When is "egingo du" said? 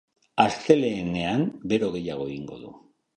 2.31-2.73